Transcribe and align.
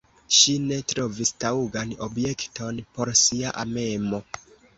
Ŝi 0.35 0.53
ne 0.61 0.77
trovis 0.93 1.31
taŭgan 1.45 1.91
objekton 2.07 2.81
por 2.97 3.13
sia 3.21 3.53
amemo. 3.67 4.23